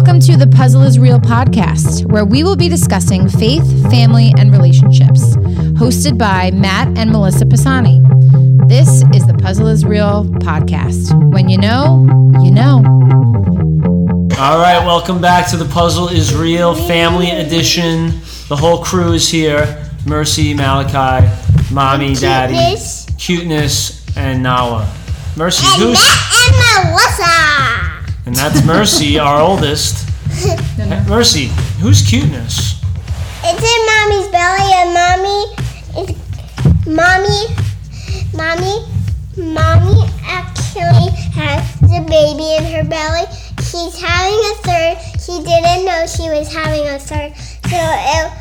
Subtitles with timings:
[0.00, 4.50] Welcome to the Puzzle is Real podcast, where we will be discussing faith, family, and
[4.50, 5.36] relationships.
[5.76, 8.00] Hosted by Matt and Melissa Pisani.
[8.66, 11.12] This is the Puzzle is Real podcast.
[11.34, 12.06] When you know,
[12.42, 12.76] you know.
[14.38, 18.22] All right, welcome back to the Puzzle is Real Family Edition.
[18.48, 23.06] The whole crew is here Mercy, Malakai, Mommy, Daddy, Cuteness.
[23.18, 24.90] Cuteness, and Nala.
[25.36, 25.92] Mercy, And who's.
[25.92, 27.59] Matt and Melissa.
[28.26, 30.08] And that's Mercy, our oldest.
[31.08, 31.46] Mercy,
[31.80, 32.80] who's Cuteness?
[33.42, 35.40] It's in mommy's belly, and mommy
[35.98, 37.42] is mommy,
[38.34, 38.86] mommy,
[39.36, 43.24] mommy actually has the baby in her belly.
[43.64, 45.20] She's having a third.
[45.20, 47.34] She didn't know she was having a third.
[47.68, 48.32] So it,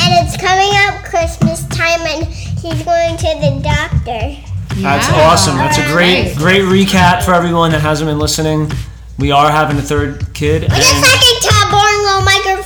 [0.00, 4.36] and it's coming up Christmas time, and she's going to the doctor.
[4.80, 5.28] That's Yeah.
[5.28, 5.56] awesome.
[5.56, 8.70] That's a great, great recap for everyone that hasn't been listening.
[9.18, 12.64] We are having a third kid, With a and, second top boring little micro,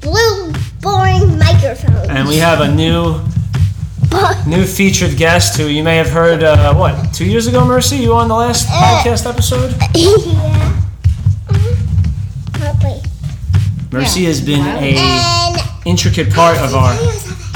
[0.00, 2.10] blue boring microphone.
[2.10, 3.20] and we have a new
[4.46, 6.42] new featured guest who you may have heard.
[6.42, 7.96] Uh, what two years ago, Mercy?
[7.98, 9.74] You were on the last podcast episode.
[9.94, 10.80] yeah.
[12.52, 13.00] Probably.
[13.92, 14.78] Mercy has been Wow.
[14.80, 16.92] a And intricate part of our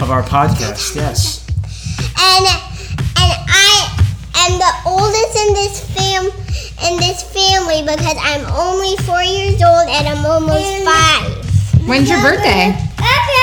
[0.03, 0.95] of our podcast.
[0.95, 1.45] Yes.
[1.99, 2.66] and and I
[4.47, 6.25] am the oldest in this fam
[6.87, 11.89] in this family because I'm only four years old and I'm almost five.
[11.89, 12.77] When's your birthday?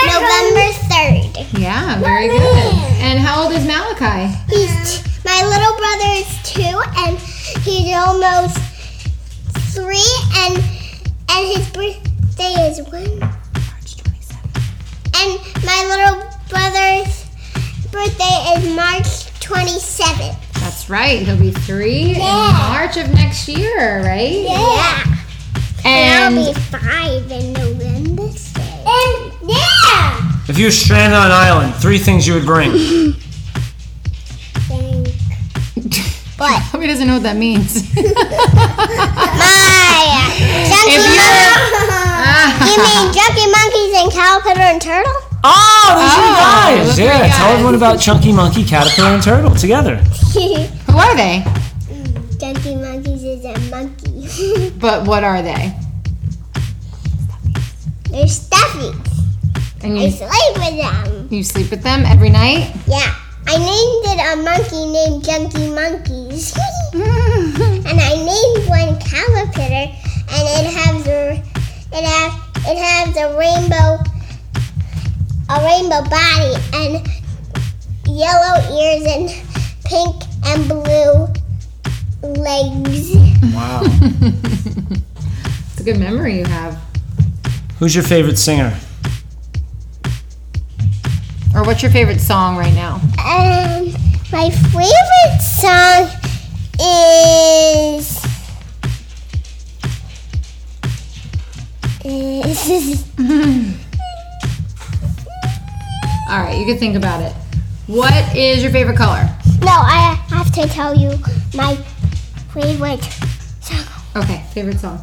[0.05, 1.59] November third.
[1.59, 2.73] Yeah, very good.
[2.99, 4.27] And how old is Malakai?
[4.49, 6.75] He's t- my little brother is two
[7.07, 7.17] and
[7.63, 8.57] he's almost
[9.73, 10.57] three and
[11.29, 14.61] and his birthday is when March 27th.
[15.15, 17.25] and my little brother's
[17.91, 20.37] birthday is March twenty seventh.
[20.73, 21.19] That's right.
[21.21, 22.49] He'll be three Yeah.
[22.49, 24.31] in March of next year, right?
[24.41, 25.03] Yeah.
[25.85, 28.23] And I'll be five in November.
[28.23, 30.31] And yeah.
[30.47, 32.71] If you were stranded on an island, three things you would bring.
[34.65, 35.09] Think.
[36.39, 37.75] But Who doesn't know what that means?
[37.95, 38.03] my
[40.69, 41.61] junkie If you're-
[42.65, 45.13] You mean junkie monkeys and caterpillar and turtle?
[45.45, 46.87] Oh, those Oh, are you oh, guys.
[46.87, 47.53] those are Yeah, you tell guys.
[47.53, 49.95] everyone about Chunky Monkey, Caterpillar, and Turtle together.
[50.33, 51.43] Who are they?
[52.39, 54.69] junkie monkeys is a monkey.
[54.79, 55.73] But what are they?
[58.09, 58.95] They're stuffies.
[59.83, 61.27] And I you sleep with them.
[61.31, 62.73] you sleep with them every night?
[62.87, 63.15] Yeah.
[63.47, 66.53] I named it a monkey named Junkie Monkeys.
[66.93, 69.87] and I named one caterpillar,
[70.31, 71.43] and it has a
[71.91, 72.33] it has
[72.65, 74.02] it has a rainbow a
[75.73, 77.07] rainbow body and
[78.05, 79.29] yellow ears and
[79.85, 81.27] pink and blue
[82.21, 83.15] legs.
[83.53, 83.83] Wow.
[85.71, 86.79] It's a good memory you have.
[87.79, 88.77] Who's your favorite singer?
[91.55, 93.01] Or what's your favorite song right now?
[93.25, 93.91] Um,
[94.31, 96.07] my favorite song
[96.79, 98.23] is
[102.05, 103.05] is
[106.33, 107.31] All right, you can think about it.
[107.85, 109.29] What is your favorite color?
[109.61, 109.67] no.
[109.71, 111.11] I have to tell you
[111.53, 111.75] my
[112.53, 113.03] favorite
[113.61, 113.85] song.
[114.15, 114.97] Okay, favorite song.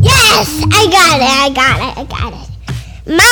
[0.00, 1.28] Yes, I got it.
[1.28, 1.98] I got it.
[1.98, 2.48] I got it.
[3.06, 3.28] Ma,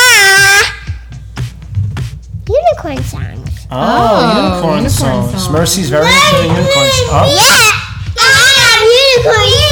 [2.47, 3.67] unicorn songs.
[3.71, 5.31] Oh, Oh, unicorn, unicorn songs.
[5.31, 5.49] songs.
[5.49, 7.09] Mercy's very into the unicorn songs.
[7.09, 7.71] Oh, Yeah,
[8.19, 8.23] I
[8.61, 8.81] have
[9.25, 9.68] unicorn.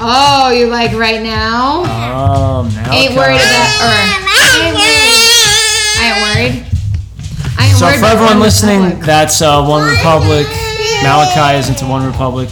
[0.00, 0.46] Yeah, right now.
[0.46, 1.82] Oh, you like right now?
[1.86, 3.92] oh now Ain't worried about, or I
[6.04, 6.64] ain't worried.
[7.58, 9.06] I ain't So worried for everyone listening, Republic.
[9.06, 10.46] that's uh, One Republic.
[11.02, 12.50] Malakai is into OneRepublic.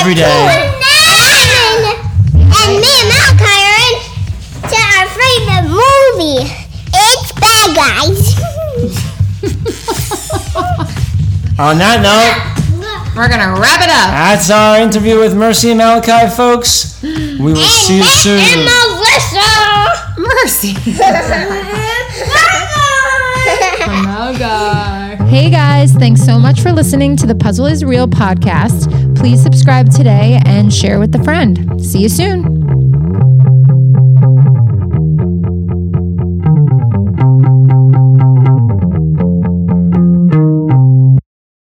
[0.00, 0.72] Every day.
[2.54, 3.94] And me and Malakai are in
[4.68, 6.44] to our favorite movie.
[6.94, 8.20] It's Bad Guys.
[11.58, 12.34] On that note,
[13.14, 14.08] We're gonna wrap it up.
[14.10, 17.02] that's our interview with Mercy and Malakai, folks.
[17.02, 18.38] We will see you soon.
[18.38, 18.64] And soon.
[18.64, 19.48] Melissa.
[20.18, 20.74] Mercy.
[20.98, 22.68] Bye.
[24.24, 25.20] Oh God.
[25.28, 29.16] Hey guys, thanks so much for listening to the Puzzle is Real podcast.
[29.16, 31.82] Please subscribe today and share with a friend.
[31.84, 32.61] See you soon.